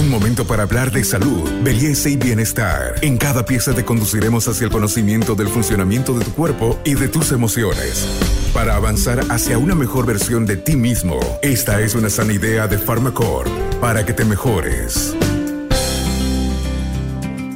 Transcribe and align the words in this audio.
Un 0.00 0.08
momento 0.08 0.46
para 0.46 0.62
hablar 0.62 0.90
de 0.90 1.04
salud, 1.04 1.46
belleza 1.62 2.08
y 2.08 2.16
bienestar. 2.16 2.94
En 3.02 3.18
cada 3.18 3.44
pieza 3.44 3.74
te 3.74 3.84
conduciremos 3.84 4.48
hacia 4.48 4.64
el 4.64 4.70
conocimiento 4.70 5.34
del 5.34 5.48
funcionamiento 5.48 6.18
de 6.18 6.24
tu 6.24 6.32
cuerpo 6.32 6.80
y 6.86 6.94
de 6.94 7.06
tus 7.08 7.32
emociones. 7.32 8.06
Para 8.54 8.76
avanzar 8.76 9.20
hacia 9.30 9.58
una 9.58 9.74
mejor 9.74 10.06
versión 10.06 10.46
de 10.46 10.56
ti 10.56 10.74
mismo, 10.74 11.20
esta 11.42 11.82
es 11.82 11.94
una 11.94 12.08
sana 12.08 12.32
idea 12.32 12.66
de 12.66 12.78
Pharmacore 12.78 13.50
para 13.78 14.06
que 14.06 14.14
te 14.14 14.24
mejores. 14.24 15.14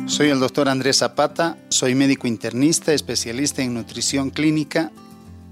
Soy 0.04 0.28
el 0.28 0.38
doctor 0.38 0.68
Andrés 0.68 0.98
Zapata, 0.98 1.56
soy 1.70 1.94
médico 1.94 2.26
internista, 2.26 2.92
especialista 2.92 3.62
en 3.62 3.72
nutrición 3.72 4.28
clínica 4.28 4.92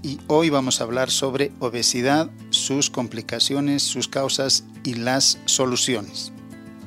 y 0.03 0.19
hoy 0.27 0.51
vamos 0.51 0.79
a 0.79 0.83
hablar 0.83 1.09
sobre 1.09 1.51
obesidad, 1.57 2.29
sus 2.51 2.91
complicaciones, 2.91 3.81
sus 3.81 4.07
causas 4.07 4.63
y 4.83 4.93
las 4.93 5.39
soluciones. 5.45 6.32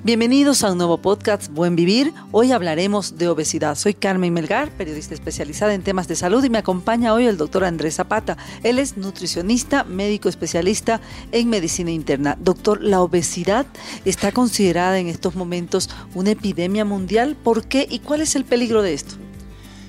Bienvenidos 0.06 0.62
a 0.62 0.70
un 0.70 0.78
nuevo 0.78 0.98
podcast 0.98 1.52
Buen 1.52 1.74
Vivir. 1.74 2.14
Hoy 2.30 2.52
hablaremos 2.52 3.18
de 3.18 3.26
obesidad. 3.26 3.74
Soy 3.74 3.92
Carmen 3.92 4.32
Melgar, 4.32 4.70
periodista 4.70 5.14
especializada 5.14 5.74
en 5.74 5.82
temas 5.82 6.06
de 6.06 6.14
salud 6.14 6.44
y 6.44 6.48
me 6.48 6.58
acompaña 6.58 7.12
hoy 7.12 7.26
el 7.26 7.36
doctor 7.36 7.64
Andrés 7.64 7.96
Zapata. 7.96 8.36
Él 8.62 8.78
es 8.78 8.96
nutricionista, 8.96 9.82
médico 9.82 10.28
especialista 10.28 11.00
en 11.32 11.48
medicina 11.48 11.90
interna. 11.90 12.38
Doctor, 12.40 12.82
¿la 12.82 13.02
obesidad 13.02 13.66
está 14.04 14.30
considerada 14.30 15.00
en 15.00 15.08
estos 15.08 15.34
momentos 15.34 15.90
una 16.14 16.30
epidemia 16.30 16.84
mundial? 16.84 17.36
¿Por 17.42 17.64
qué 17.64 17.84
y 17.90 17.98
cuál 17.98 18.20
es 18.20 18.36
el 18.36 18.44
peligro 18.44 18.82
de 18.82 18.94
esto? 18.94 19.16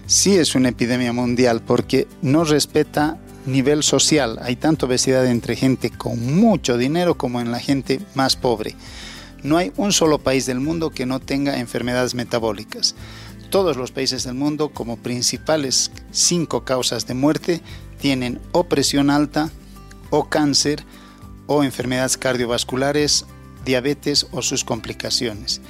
Sí 0.07 0.35
es 0.35 0.55
una 0.55 0.69
epidemia 0.69 1.13
mundial 1.13 1.61
porque 1.61 2.07
no 2.23 2.43
respeta 2.43 3.19
nivel 3.45 3.83
social. 3.83 4.39
Hay 4.41 4.55
tanta 4.55 4.87
obesidad 4.87 5.27
entre 5.27 5.55
gente 5.55 5.91
con 5.91 6.35
mucho 6.35 6.75
dinero 6.75 7.19
como 7.19 7.39
en 7.39 7.51
la 7.51 7.59
gente 7.59 7.99
más 8.15 8.35
pobre. 8.35 8.75
No 9.43 9.57
hay 9.57 9.71
un 9.77 9.91
solo 9.91 10.19
país 10.19 10.45
del 10.45 10.59
mundo 10.59 10.89
que 10.89 11.05
no 11.05 11.19
tenga 11.19 11.59
enfermedades 11.59 12.15
metabólicas. 12.15 12.95
Todos 13.49 13.77
los 13.77 13.91
países 13.91 14.23
del 14.23 14.33
mundo 14.33 14.69
como 14.69 14.97
principales 14.97 15.91
cinco 16.11 16.65
causas 16.65 17.07
de 17.07 17.13
muerte 17.13 17.61
tienen 17.99 18.39
o 18.51 18.65
presión 18.65 19.09
alta, 19.09 19.49
o 20.09 20.27
cáncer, 20.29 20.83
o 21.45 21.63
enfermedades 21.63 22.17
cardiovasculares, 22.17 23.25
diabetes 23.63 24.27
o 24.31 24.41
sus 24.41 24.63
complicaciones. 24.63 25.61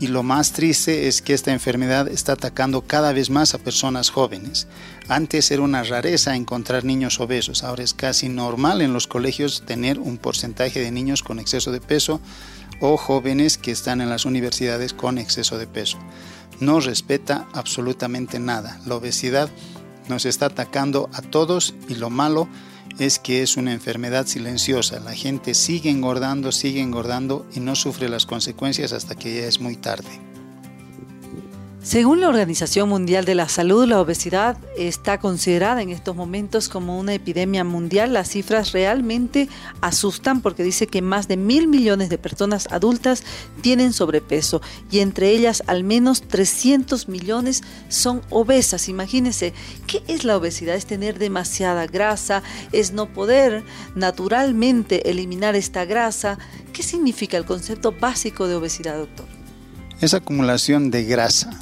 Y 0.00 0.06
lo 0.06 0.22
más 0.22 0.52
triste 0.52 1.08
es 1.08 1.20
que 1.20 1.34
esta 1.34 1.52
enfermedad 1.52 2.08
está 2.08 2.32
atacando 2.32 2.80
cada 2.80 3.12
vez 3.12 3.28
más 3.28 3.54
a 3.54 3.58
personas 3.58 4.08
jóvenes. 4.08 4.66
Antes 5.08 5.50
era 5.50 5.60
una 5.60 5.82
rareza 5.82 6.36
encontrar 6.36 6.84
niños 6.84 7.20
obesos, 7.20 7.62
ahora 7.64 7.84
es 7.84 7.92
casi 7.92 8.30
normal 8.30 8.80
en 8.80 8.94
los 8.94 9.06
colegios 9.06 9.62
tener 9.66 9.98
un 9.98 10.16
porcentaje 10.16 10.80
de 10.80 10.90
niños 10.90 11.22
con 11.22 11.38
exceso 11.38 11.70
de 11.70 11.82
peso 11.82 12.18
o 12.80 12.96
jóvenes 12.96 13.58
que 13.58 13.70
están 13.70 14.00
en 14.00 14.10
las 14.10 14.24
universidades 14.24 14.92
con 14.94 15.18
exceso 15.18 15.58
de 15.58 15.66
peso. 15.66 15.98
No 16.60 16.80
respeta 16.80 17.46
absolutamente 17.52 18.38
nada. 18.38 18.80
La 18.86 18.96
obesidad 18.96 19.50
nos 20.08 20.26
está 20.26 20.46
atacando 20.46 21.08
a 21.12 21.22
todos 21.22 21.74
y 21.88 21.94
lo 21.94 22.10
malo 22.10 22.48
es 22.98 23.18
que 23.18 23.42
es 23.42 23.56
una 23.56 23.72
enfermedad 23.72 24.26
silenciosa. 24.26 25.00
La 25.00 25.14
gente 25.14 25.54
sigue 25.54 25.90
engordando, 25.90 26.52
sigue 26.52 26.80
engordando 26.80 27.46
y 27.54 27.60
no 27.60 27.76
sufre 27.76 28.08
las 28.08 28.26
consecuencias 28.26 28.92
hasta 28.92 29.14
que 29.14 29.34
ya 29.34 29.46
es 29.46 29.60
muy 29.60 29.76
tarde. 29.76 30.29
Según 31.82 32.20
la 32.20 32.28
Organización 32.28 32.90
Mundial 32.90 33.24
de 33.24 33.34
la 33.34 33.48
Salud, 33.48 33.86
la 33.86 34.02
obesidad 34.02 34.58
está 34.76 35.18
considerada 35.18 35.80
en 35.80 35.88
estos 35.88 36.14
momentos 36.14 36.68
como 36.68 36.98
una 36.98 37.14
epidemia 37.14 37.64
mundial. 37.64 38.12
Las 38.12 38.28
cifras 38.28 38.72
realmente 38.72 39.48
asustan 39.80 40.42
porque 40.42 40.62
dice 40.62 40.86
que 40.86 41.00
más 41.00 41.26
de 41.26 41.38
mil 41.38 41.68
millones 41.68 42.10
de 42.10 42.18
personas 42.18 42.68
adultas 42.70 43.22
tienen 43.62 43.94
sobrepeso 43.94 44.60
y 44.90 44.98
entre 44.98 45.30
ellas 45.30 45.62
al 45.68 45.82
menos 45.82 46.20
300 46.20 47.08
millones 47.08 47.62
son 47.88 48.20
obesas. 48.28 48.90
Imagínense, 48.90 49.54
¿qué 49.86 50.02
es 50.06 50.24
la 50.24 50.36
obesidad? 50.36 50.74
Es 50.74 50.84
tener 50.84 51.18
demasiada 51.18 51.86
grasa, 51.86 52.42
es 52.72 52.92
no 52.92 53.06
poder 53.06 53.64
naturalmente 53.94 55.08
eliminar 55.08 55.56
esta 55.56 55.86
grasa. 55.86 56.38
¿Qué 56.74 56.82
significa 56.82 57.38
el 57.38 57.46
concepto 57.46 57.90
básico 57.90 58.48
de 58.48 58.56
obesidad, 58.56 58.98
doctor? 58.98 59.26
Es 60.02 60.12
acumulación 60.12 60.90
de 60.90 61.04
grasa 61.04 61.58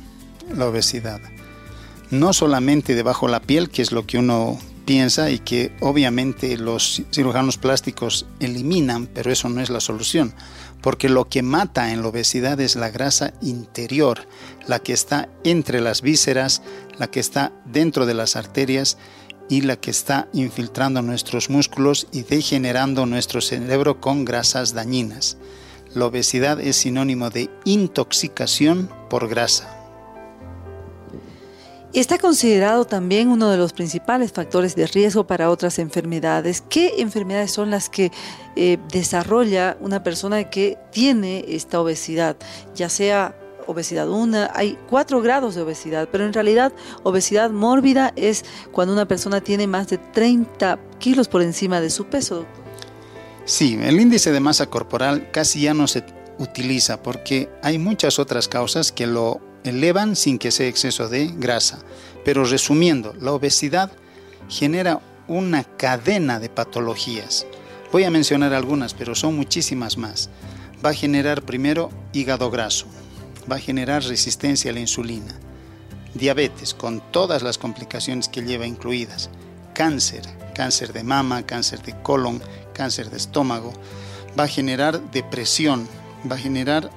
la 0.54 0.66
obesidad. 0.66 1.20
No 2.10 2.32
solamente 2.32 2.94
debajo 2.94 3.26
de 3.26 3.32
la 3.32 3.40
piel, 3.40 3.68
que 3.70 3.82
es 3.82 3.92
lo 3.92 4.06
que 4.06 4.18
uno 4.18 4.58
piensa 4.88 5.30
y 5.30 5.38
que 5.38 5.70
obviamente 5.80 6.56
los 6.56 7.02
cirujanos 7.12 7.58
plásticos 7.58 8.24
eliminan, 8.40 9.06
pero 9.06 9.30
eso 9.30 9.50
no 9.50 9.60
es 9.60 9.68
la 9.68 9.80
solución, 9.80 10.32
porque 10.80 11.10
lo 11.10 11.28
que 11.28 11.42
mata 11.42 11.92
en 11.92 12.00
la 12.00 12.08
obesidad 12.08 12.58
es 12.60 12.74
la 12.74 12.88
grasa 12.88 13.34
interior, 13.42 14.26
la 14.66 14.78
que 14.78 14.94
está 14.94 15.28
entre 15.44 15.82
las 15.82 16.00
vísceras, 16.00 16.62
la 16.98 17.10
que 17.10 17.20
está 17.20 17.52
dentro 17.66 18.06
de 18.06 18.14
las 18.14 18.34
arterias 18.36 18.96
y 19.50 19.60
la 19.60 19.76
que 19.76 19.90
está 19.90 20.28
infiltrando 20.32 21.02
nuestros 21.02 21.50
músculos 21.50 22.06
y 22.10 22.22
degenerando 22.22 23.04
nuestro 23.04 23.42
cerebro 23.42 24.00
con 24.00 24.24
grasas 24.24 24.72
dañinas. 24.72 25.36
La 25.94 26.06
obesidad 26.06 26.60
es 26.60 26.76
sinónimo 26.76 27.28
de 27.28 27.50
intoxicación 27.64 28.90
por 29.10 29.28
grasa. 29.28 29.77
Está 31.94 32.18
considerado 32.18 32.84
también 32.84 33.28
uno 33.28 33.48
de 33.50 33.56
los 33.56 33.72
principales 33.72 34.32
factores 34.32 34.76
de 34.76 34.86
riesgo 34.86 35.26
para 35.26 35.50
otras 35.50 35.78
enfermedades. 35.78 36.62
¿Qué 36.68 36.96
enfermedades 36.98 37.50
son 37.50 37.70
las 37.70 37.88
que 37.88 38.12
eh, 38.56 38.76
desarrolla 38.92 39.78
una 39.80 40.02
persona 40.02 40.50
que 40.50 40.76
tiene 40.92 41.46
esta 41.48 41.80
obesidad? 41.80 42.36
Ya 42.74 42.90
sea 42.90 43.34
obesidad 43.66 44.08
1, 44.08 44.48
hay 44.54 44.78
cuatro 44.88 45.22
grados 45.22 45.54
de 45.54 45.62
obesidad, 45.62 46.08
pero 46.12 46.24
en 46.24 46.32
realidad 46.32 46.72
obesidad 47.04 47.50
mórbida 47.50 48.12
es 48.16 48.44
cuando 48.70 48.92
una 48.92 49.08
persona 49.08 49.40
tiene 49.40 49.66
más 49.66 49.88
de 49.88 49.98
30 49.98 50.78
kilos 50.98 51.28
por 51.28 51.42
encima 51.42 51.80
de 51.80 51.88
su 51.90 52.06
peso. 52.06 52.44
Sí, 53.44 53.78
el 53.82 53.98
índice 53.98 54.30
de 54.30 54.40
masa 54.40 54.66
corporal 54.66 55.30
casi 55.30 55.62
ya 55.62 55.72
no 55.72 55.86
se 55.86 56.04
utiliza 56.38 57.02
porque 57.02 57.48
hay 57.62 57.78
muchas 57.78 58.18
otras 58.18 58.46
causas 58.46 58.92
que 58.92 59.06
lo 59.06 59.40
elevan 59.68 60.16
sin 60.16 60.38
que 60.38 60.50
sea 60.50 60.66
exceso 60.66 61.08
de 61.08 61.28
grasa. 61.28 61.78
Pero 62.24 62.44
resumiendo, 62.44 63.14
la 63.20 63.32
obesidad 63.32 63.92
genera 64.48 65.00
una 65.28 65.64
cadena 65.64 66.40
de 66.40 66.48
patologías. 66.48 67.46
Voy 67.92 68.04
a 68.04 68.10
mencionar 68.10 68.52
algunas, 68.52 68.94
pero 68.94 69.14
son 69.14 69.36
muchísimas 69.36 69.96
más. 69.96 70.30
Va 70.84 70.90
a 70.90 70.94
generar 70.94 71.42
primero 71.42 71.90
hígado 72.12 72.50
graso, 72.50 72.86
va 73.50 73.56
a 73.56 73.60
generar 73.60 74.04
resistencia 74.04 74.70
a 74.70 74.74
la 74.74 74.80
insulina, 74.80 75.34
diabetes 76.14 76.74
con 76.74 77.00
todas 77.10 77.42
las 77.42 77.58
complicaciones 77.58 78.28
que 78.28 78.42
lleva 78.42 78.66
incluidas, 78.66 79.30
cáncer, 79.74 80.22
cáncer 80.54 80.92
de 80.92 81.02
mama, 81.02 81.46
cáncer 81.46 81.82
de 81.82 82.00
colon, 82.02 82.42
cáncer 82.74 83.10
de 83.10 83.16
estómago, 83.16 83.72
va 84.38 84.44
a 84.44 84.48
generar 84.48 85.00
depresión, 85.10 85.88
va 86.30 86.36
a 86.36 86.40
generar 86.40 86.90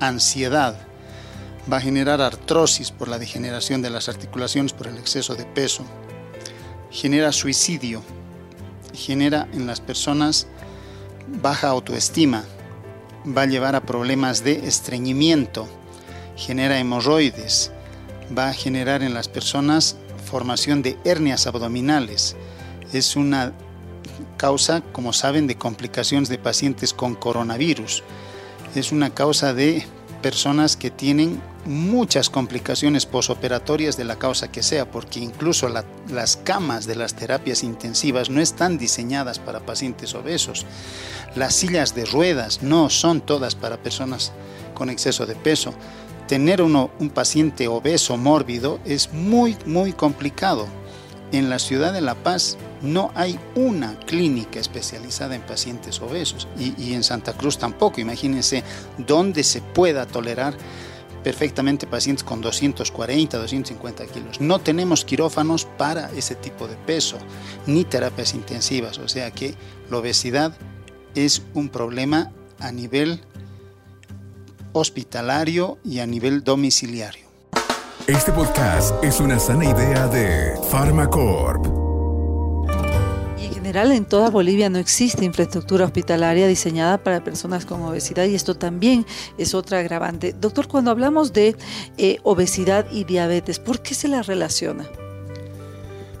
ansiedad, 0.00 0.85
va 1.70 1.78
a 1.78 1.80
generar 1.80 2.20
artrosis 2.20 2.90
por 2.90 3.08
la 3.08 3.18
degeneración 3.18 3.82
de 3.82 3.90
las 3.90 4.08
articulaciones 4.08 4.72
por 4.72 4.86
el 4.86 4.98
exceso 4.98 5.34
de 5.34 5.44
peso, 5.44 5.84
genera 6.90 7.32
suicidio, 7.32 8.02
genera 8.94 9.48
en 9.52 9.66
las 9.66 9.80
personas 9.80 10.46
baja 11.42 11.68
autoestima, 11.68 12.44
va 13.36 13.42
a 13.42 13.46
llevar 13.46 13.74
a 13.74 13.84
problemas 13.84 14.44
de 14.44 14.66
estreñimiento, 14.66 15.66
genera 16.36 16.78
hemorroides, 16.78 17.72
va 18.36 18.48
a 18.48 18.54
generar 18.54 19.02
en 19.02 19.14
las 19.14 19.28
personas 19.28 19.96
formación 20.24 20.82
de 20.82 20.96
hernias 21.04 21.46
abdominales. 21.46 22.36
Es 22.92 23.16
una 23.16 23.52
causa, 24.36 24.82
como 24.92 25.12
saben, 25.12 25.46
de 25.46 25.56
complicaciones 25.56 26.28
de 26.28 26.38
pacientes 26.38 26.92
con 26.92 27.14
coronavirus. 27.14 28.02
Es 28.74 28.92
una 28.92 29.10
causa 29.14 29.54
de 29.54 29.86
personas 30.26 30.76
que 30.76 30.90
tienen 30.90 31.40
muchas 31.66 32.30
complicaciones 32.30 33.06
posoperatorias 33.06 33.96
de 33.96 34.02
la 34.02 34.18
causa 34.18 34.50
que 34.50 34.64
sea, 34.64 34.90
porque 34.90 35.20
incluso 35.20 35.68
las 35.68 36.36
camas 36.38 36.84
de 36.84 36.96
las 36.96 37.14
terapias 37.14 37.62
intensivas 37.62 38.28
no 38.28 38.40
están 38.40 38.76
diseñadas 38.76 39.38
para 39.38 39.60
pacientes 39.60 40.16
obesos. 40.16 40.66
Las 41.36 41.54
sillas 41.54 41.94
de 41.94 42.06
ruedas 42.06 42.60
no 42.60 42.90
son 42.90 43.20
todas 43.20 43.54
para 43.54 43.76
personas 43.76 44.32
con 44.74 44.90
exceso 44.90 45.26
de 45.26 45.36
peso. 45.36 45.72
Tener 46.26 46.60
uno, 46.60 46.90
un 46.98 47.10
paciente 47.10 47.68
obeso 47.68 48.16
mórbido 48.16 48.80
es 48.84 49.12
muy, 49.12 49.56
muy 49.64 49.92
complicado. 49.92 50.66
En 51.30 51.48
la 51.48 51.60
ciudad 51.60 51.92
de 51.92 52.00
La 52.00 52.16
Paz 52.16 52.58
no 52.82 53.10
hay 53.14 53.38
una 53.54 53.98
clínica 54.00 54.60
especializada 54.60 55.34
en 55.34 55.42
pacientes 55.42 56.00
obesos 56.00 56.48
y, 56.58 56.94
en 56.94 57.02
Santa 57.02 57.32
Cruz 57.32 57.58
tampoco. 57.58 58.00
Imagínense 58.00 58.62
dónde 58.98 59.42
se 59.42 59.60
pueda 59.60 60.06
tolerar 60.06 60.56
perfectamente 61.22 61.86
pacientes 61.86 62.22
con 62.22 62.40
240, 62.40 63.36
250 63.38 64.06
kilos. 64.06 64.40
No 64.40 64.60
tenemos 64.60 65.04
quirófanos 65.04 65.64
para 65.64 66.10
ese 66.12 66.36
tipo 66.36 66.68
de 66.68 66.76
peso, 66.76 67.18
ni 67.66 67.84
terapias 67.84 68.34
intensivas. 68.34 68.98
O 68.98 69.08
sea 69.08 69.30
que 69.32 69.54
la 69.90 69.98
obesidad 69.98 70.56
es 71.14 71.42
un 71.54 71.68
problema 71.68 72.30
a 72.60 72.70
nivel 72.70 73.22
hospitalario 74.72 75.78
y 75.84 75.98
a 75.98 76.06
nivel 76.06 76.44
domiciliario. 76.44 77.26
Este 78.06 78.30
podcast 78.30 79.02
es 79.02 79.18
una 79.18 79.40
sana 79.40 79.64
idea 79.64 80.06
de 80.06 80.54
Pharmacorp. 80.70 81.85
General 83.76 83.94
en 83.94 84.06
toda 84.06 84.30
Bolivia 84.30 84.70
no 84.70 84.78
existe 84.78 85.26
infraestructura 85.26 85.84
hospitalaria 85.84 86.46
diseñada 86.46 86.96
para 86.96 87.22
personas 87.22 87.66
con 87.66 87.82
obesidad 87.82 88.24
y 88.24 88.34
esto 88.34 88.54
también 88.54 89.04
es 89.36 89.54
otra 89.54 89.80
agravante. 89.80 90.32
Doctor, 90.32 90.66
cuando 90.66 90.90
hablamos 90.90 91.34
de 91.34 91.54
eh, 91.98 92.16
obesidad 92.22 92.86
y 92.90 93.04
diabetes, 93.04 93.58
¿por 93.58 93.82
qué 93.82 93.92
se 93.92 94.08
la 94.08 94.22
relaciona? 94.22 94.88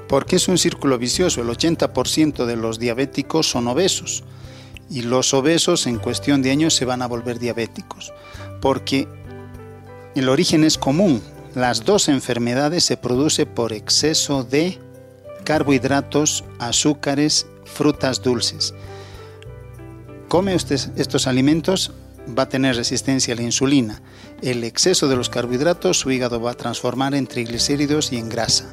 Porque 0.06 0.36
es 0.36 0.48
un 0.48 0.58
círculo 0.58 0.98
vicioso. 0.98 1.40
El 1.40 1.48
80% 1.48 2.44
de 2.44 2.56
los 2.56 2.78
diabéticos 2.78 3.48
son 3.48 3.68
obesos 3.68 4.22
y 4.90 5.00
los 5.00 5.32
obesos 5.32 5.86
en 5.86 5.96
cuestión 5.96 6.42
de 6.42 6.50
años 6.50 6.74
se 6.74 6.84
van 6.84 7.00
a 7.00 7.08
volver 7.08 7.38
diabéticos. 7.38 8.12
Porque 8.60 9.08
el 10.14 10.28
origen 10.28 10.62
es 10.62 10.76
común, 10.76 11.22
las 11.54 11.86
dos 11.86 12.10
enfermedades 12.10 12.84
se 12.84 12.98
producen 12.98 13.48
por 13.48 13.72
exceso 13.72 14.44
de 14.44 14.78
carbohidratos, 15.46 16.44
azúcares, 16.58 17.46
frutas 17.64 18.20
dulces. 18.20 18.74
Come 20.28 20.56
usted 20.56 20.80
estos 20.96 21.28
alimentos, 21.28 21.92
va 22.36 22.42
a 22.42 22.48
tener 22.48 22.74
resistencia 22.74 23.32
a 23.32 23.36
la 23.36 23.44
insulina. 23.44 24.02
El 24.42 24.64
exceso 24.64 25.06
de 25.06 25.14
los 25.14 25.30
carbohidratos, 25.30 26.00
su 26.00 26.10
hígado 26.10 26.40
va 26.40 26.50
a 26.50 26.54
transformar 26.54 27.14
en 27.14 27.28
triglicéridos 27.28 28.12
y 28.12 28.18
en 28.18 28.28
grasa. 28.28 28.72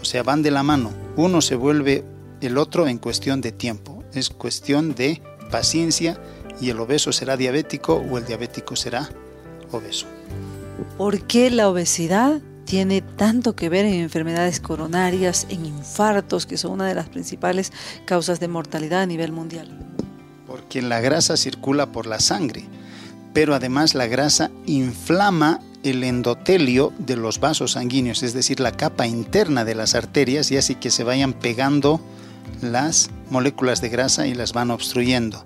O 0.00 0.04
sea, 0.04 0.22
van 0.22 0.42
de 0.42 0.52
la 0.52 0.62
mano. 0.62 0.92
Uno 1.16 1.40
se 1.42 1.56
vuelve 1.56 2.04
el 2.40 2.56
otro 2.56 2.86
en 2.86 2.98
cuestión 2.98 3.40
de 3.40 3.50
tiempo. 3.50 4.04
Es 4.14 4.30
cuestión 4.30 4.94
de 4.94 5.20
paciencia 5.50 6.20
y 6.60 6.70
el 6.70 6.78
obeso 6.78 7.10
será 7.12 7.36
diabético 7.36 7.96
o 7.96 8.16
el 8.16 8.24
diabético 8.26 8.76
será 8.76 9.10
obeso. 9.72 10.06
¿Por 10.96 11.22
qué 11.26 11.50
la 11.50 11.68
obesidad 11.68 12.40
tiene 12.72 13.02
tanto 13.02 13.54
que 13.54 13.68
ver 13.68 13.84
en 13.84 13.92
enfermedades 13.92 14.58
coronarias, 14.58 15.46
en 15.50 15.66
infartos, 15.66 16.46
que 16.46 16.56
son 16.56 16.70
una 16.70 16.86
de 16.86 16.94
las 16.94 17.10
principales 17.10 17.70
causas 18.06 18.40
de 18.40 18.48
mortalidad 18.48 19.02
a 19.02 19.06
nivel 19.06 19.30
mundial? 19.30 19.78
Porque 20.46 20.80
la 20.80 21.02
grasa 21.02 21.36
circula 21.36 21.92
por 21.92 22.06
la 22.06 22.18
sangre, 22.18 22.64
pero 23.34 23.54
además 23.54 23.94
la 23.94 24.06
grasa 24.06 24.50
inflama 24.64 25.60
el 25.82 26.02
endotelio 26.02 26.94
de 26.98 27.16
los 27.16 27.40
vasos 27.40 27.72
sanguíneos, 27.72 28.22
es 28.22 28.32
decir, 28.32 28.58
la 28.58 28.72
capa 28.72 29.06
interna 29.06 29.66
de 29.66 29.74
las 29.74 29.94
arterias 29.94 30.50
y 30.50 30.56
así 30.56 30.74
que 30.74 30.90
se 30.90 31.04
vayan 31.04 31.34
pegando 31.34 32.00
las 32.62 33.10
moléculas 33.28 33.82
de 33.82 33.90
grasa 33.90 34.26
y 34.26 34.32
las 34.32 34.54
van 34.54 34.70
obstruyendo. 34.70 35.44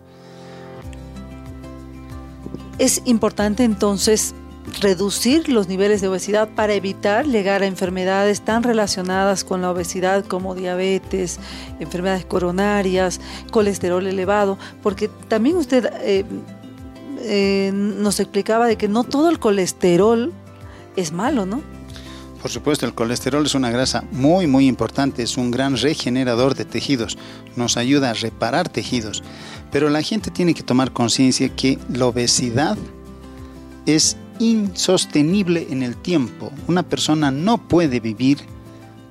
Es 2.79 3.03
importante 3.05 3.65
entonces 3.65 4.33
reducir 4.81 5.49
los 5.49 5.69
niveles 5.69 6.01
de 6.01 6.09
obesidad 6.09 6.49
para 6.49 6.75
evitar 6.75 7.27
llegar 7.27 7.63
a 7.63 7.67
enfermedades 7.67 8.43
tan 8.43 8.63
relacionadas 8.63 9.45
con 9.45 9.63
la 9.63 9.71
obesidad 9.71 10.25
como 10.25 10.55
diabetes, 10.55 11.39
enfermedades 11.81 12.25
coronarias, 12.25 13.21
colesterol 13.51 14.07
elevado, 14.07 14.59
porque 14.83 15.09
también 15.29 15.57
usted 15.57 15.91
eh, 16.03 16.25
eh, 17.21 17.71
nos 17.73 18.21
explicaba 18.21 18.67
de 18.67 18.77
que 18.77 18.89
no 18.89 19.05
todo 19.05 19.31
el 19.31 19.39
colesterol 19.39 20.33
es 20.97 21.13
malo, 21.13 21.47
¿no? 21.47 21.63
Por 22.43 22.51
supuesto, 22.51 22.87
el 22.87 22.95
colesterol 22.95 23.45
es 23.45 23.55
una 23.55 23.71
grasa 23.71 24.05
muy 24.13 24.47
muy 24.47 24.69
importante, 24.69 25.23
es 25.23 25.37
un 25.37 25.51
gran 25.51 25.77
regenerador 25.77 26.55
de 26.55 26.65
tejidos, 26.65 27.19
nos 27.57 27.77
ayuda 27.77 28.11
a 28.11 28.15
reparar 28.15 28.69
tejidos, 28.69 29.23
pero 29.73 29.89
la 29.91 30.03
gente 30.03 30.31
tiene 30.31 30.55
que 30.55 30.63
tomar 30.63 30.93
conciencia 30.93 31.49
que 31.49 31.79
la 31.89 32.07
obesidad 32.07 32.77
es 33.87 34.17
insostenible 34.39 35.67
en 35.71 35.83
el 35.83 35.97
tiempo. 35.97 36.51
Una 36.69 36.83
persona 36.83 37.31
no 37.31 37.69
puede 37.69 38.01
vivir 38.01 38.39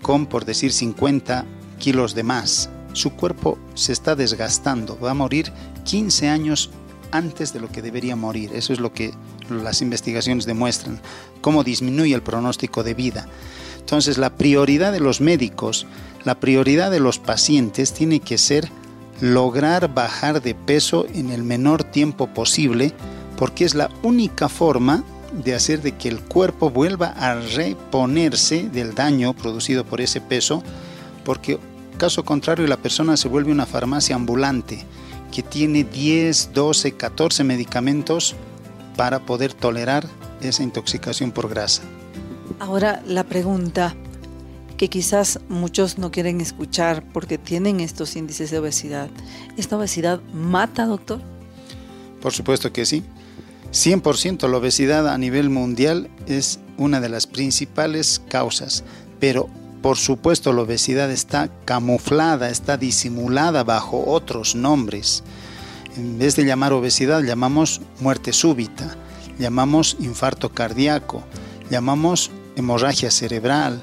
con, 0.01 0.25
por 0.25 0.45
decir, 0.45 0.71
50 0.71 1.45
kilos 1.79 2.15
de 2.15 2.23
más. 2.23 2.69
Su 2.93 3.11
cuerpo 3.11 3.57
se 3.73 3.91
está 3.91 4.15
desgastando, 4.15 4.97
va 4.99 5.11
a 5.11 5.15
morir 5.15 5.51
15 5.83 6.29
años 6.29 6.69
antes 7.11 7.53
de 7.53 7.59
lo 7.59 7.69
que 7.69 7.81
debería 7.81 8.15
morir. 8.15 8.51
Eso 8.53 8.73
es 8.73 8.79
lo 8.79 8.93
que 8.93 9.13
las 9.49 9.81
investigaciones 9.81 10.45
demuestran, 10.45 10.99
cómo 11.41 11.63
disminuye 11.63 12.13
el 12.13 12.23
pronóstico 12.23 12.83
de 12.83 12.93
vida. 12.93 13.27
Entonces 13.79 14.17
la 14.17 14.35
prioridad 14.35 14.91
de 14.91 14.99
los 14.99 15.21
médicos, 15.21 15.85
la 16.23 16.39
prioridad 16.39 16.89
de 16.91 16.99
los 16.99 17.19
pacientes 17.19 17.93
tiene 17.93 18.19
que 18.19 18.37
ser 18.37 18.69
lograr 19.21 19.93
bajar 19.93 20.41
de 20.41 20.55
peso 20.55 21.05
en 21.13 21.31
el 21.31 21.43
menor 21.43 21.83
tiempo 21.83 22.27
posible, 22.27 22.93
porque 23.37 23.65
es 23.65 23.75
la 23.75 23.89
única 24.03 24.49
forma 24.49 25.03
de 25.43 25.53
hacer 25.53 25.81
de 25.81 25.93
que 25.93 26.09
el 26.09 26.21
cuerpo 26.21 26.69
vuelva 26.69 27.07
a 27.07 27.35
reponerse 27.35 28.69
del 28.69 28.95
daño 28.95 29.33
producido 29.33 29.85
por 29.85 30.01
ese 30.01 30.21
peso, 30.21 30.63
porque 31.23 31.59
caso 31.97 32.23
contrario 32.23 32.67
la 32.67 32.77
persona 32.77 33.17
se 33.17 33.27
vuelve 33.27 33.51
una 33.51 33.65
farmacia 33.65 34.15
ambulante 34.15 34.85
que 35.31 35.43
tiene 35.43 35.83
10, 35.83 36.51
12, 36.53 36.93
14 36.93 37.43
medicamentos 37.43 38.35
para 38.95 39.19
poder 39.19 39.53
tolerar 39.53 40.07
esa 40.41 40.63
intoxicación 40.63 41.31
por 41.31 41.49
grasa. 41.49 41.81
Ahora 42.59 43.01
la 43.05 43.23
pregunta 43.23 43.95
que 44.77 44.89
quizás 44.89 45.39
muchos 45.49 45.97
no 45.97 46.11
quieren 46.11 46.41
escuchar 46.41 47.03
porque 47.13 47.37
tienen 47.37 47.79
estos 47.79 48.15
índices 48.15 48.51
de 48.51 48.59
obesidad. 48.59 49.09
¿Esta 49.57 49.77
obesidad 49.77 50.21
mata, 50.33 50.85
doctor? 50.85 51.21
Por 52.21 52.33
supuesto 52.33 52.71
que 52.71 52.85
sí. 52.85 53.03
100% 53.71 54.49
la 54.49 54.57
obesidad 54.57 55.07
a 55.07 55.17
nivel 55.17 55.49
mundial 55.49 56.09
es 56.27 56.59
una 56.77 57.01
de 57.01 57.09
las 57.09 57.27
principales 57.27 58.21
causas, 58.29 58.83
pero 59.19 59.49
por 59.81 59.97
supuesto 59.97 60.51
la 60.53 60.63
obesidad 60.63 61.11
está 61.11 61.49
camuflada, 61.65 62.49
está 62.49 62.77
disimulada 62.77 63.63
bajo 63.63 64.03
otros 64.07 64.55
nombres. 64.55 65.23
En 65.95 66.17
vez 66.17 66.35
de 66.35 66.43
llamar 66.43 66.73
obesidad, 66.73 67.21
llamamos 67.21 67.81
muerte 67.99 68.33
súbita, 68.33 68.95
llamamos 69.37 69.97
infarto 69.99 70.49
cardíaco, 70.49 71.23
llamamos 71.69 72.31
hemorragia 72.55 73.11
cerebral, 73.11 73.81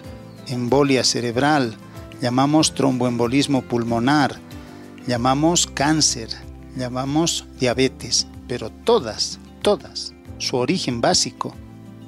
embolia 0.49 1.05
cerebral, 1.05 1.77
llamamos 2.21 2.75
tromboembolismo 2.75 3.63
pulmonar, 3.63 4.41
llamamos 5.07 5.67
cáncer, 5.67 6.31
llamamos 6.77 7.47
diabetes, 7.61 8.27
pero 8.49 8.71
todas 8.71 9.39
todas, 9.63 10.13
su 10.39 10.57
origen 10.57 11.01
básico 11.01 11.55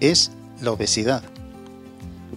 es 0.01 0.33
la 0.61 0.73
obesidad. 0.73 1.23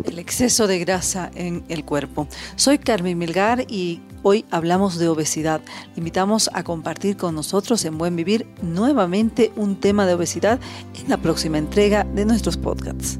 El 0.06 0.20
exceso 0.20 0.68
de 0.68 0.78
grasa 0.80 1.32
en 1.34 1.64
el 1.70 1.84
cuerpo. 1.84 2.28
Soy 2.56 2.78
Carmen 2.78 3.18
Milgar 3.18 3.66
y 3.68 4.00
hoy 4.22 4.46
hablamos 4.52 4.98
de 5.00 5.08
obesidad. 5.08 5.62
invitamos 5.96 6.52
a 6.54 6.64
compartir 6.64 7.18
con 7.18 7.34
nosotros 7.34 7.84
en 7.84 7.98
Buen 7.98 8.16
Vivir 8.16 8.48
nuevamente 8.62 9.52
un 9.56 9.80
tema 9.80 10.06
de 10.06 10.14
obesidad 10.14 10.60
en 11.02 11.10
la 11.10 11.18
próxima 11.18 11.58
entrega 11.58 12.04
de 12.04 12.26
nuestros 12.26 12.58
podcasts. 12.58 13.20